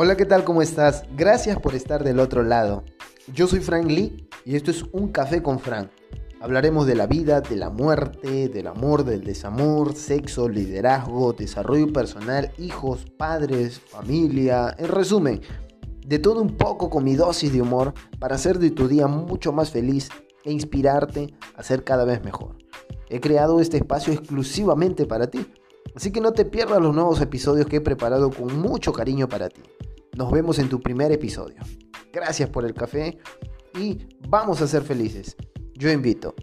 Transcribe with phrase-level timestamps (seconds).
[0.00, 0.44] Hola, ¿qué tal?
[0.44, 1.02] ¿Cómo estás?
[1.16, 2.84] Gracias por estar del otro lado.
[3.34, 5.90] Yo soy Frank Lee y esto es Un Café con Frank.
[6.40, 12.52] Hablaremos de la vida, de la muerte, del amor, del desamor, sexo, liderazgo, desarrollo personal,
[12.58, 15.40] hijos, padres, familia, en resumen,
[16.06, 19.52] de todo un poco con mi dosis de humor para hacer de tu día mucho
[19.52, 20.10] más feliz
[20.44, 22.56] e inspirarte a ser cada vez mejor.
[23.08, 25.44] He creado este espacio exclusivamente para ti,
[25.96, 29.48] así que no te pierdas los nuevos episodios que he preparado con mucho cariño para
[29.48, 29.62] ti.
[30.18, 31.62] Nos vemos en tu primer episodio.
[32.12, 33.18] Gracias por el café
[33.78, 35.36] y vamos a ser felices.
[35.74, 36.34] Yo invito.